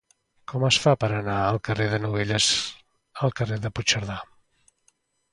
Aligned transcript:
Com 0.51 0.63
es 0.67 0.77
fa 0.85 0.93
per 1.01 1.09
anar 1.17 1.33
del 1.39 1.59
carrer 1.67 1.85
de 1.91 1.99
Novelles 2.05 2.47
al 3.27 3.35
carrer 3.41 3.59
de 3.67 3.71
Puigcerdà? 3.77 4.17